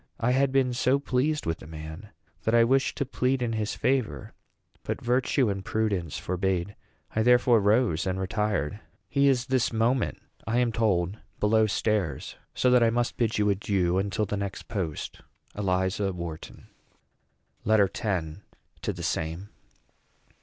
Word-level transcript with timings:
I 0.19 0.31
had 0.31 0.51
been 0.51 0.73
so 0.73 0.97
pleased 0.97 1.45
with 1.45 1.59
the 1.59 1.67
man 1.67 2.09
that 2.41 2.55
I 2.55 2.63
wished 2.63 2.97
to 2.97 3.05
plead 3.05 3.43
in 3.43 3.53
his 3.53 3.75
favor; 3.75 4.33
but 4.81 4.99
virtue 4.99 5.47
and 5.47 5.63
prudence 5.63 6.17
forbade. 6.17 6.75
I 7.15 7.21
therefore 7.21 7.59
rose 7.59 8.07
and 8.07 8.19
retired. 8.19 8.79
He 9.07 9.27
is 9.27 9.45
this 9.45 9.71
moment, 9.71 10.19
I 10.47 10.57
am 10.57 10.71
told, 10.71 11.19
below 11.39 11.67
stairs; 11.67 12.35
so 12.55 12.71
that 12.71 12.81
I 12.81 12.89
must 12.89 13.15
bid 13.15 13.37
you 13.37 13.51
adieu 13.51 13.99
until 13.99 14.25
the 14.25 14.37
next 14.37 14.67
post. 14.67 15.21
ELIZA 15.53 16.13
WHARTON. 16.13 16.65
LETTER 17.63 17.91
X. 17.93 18.37
TO 18.81 18.93
THE 18.93 19.03
SAME. 19.03 19.49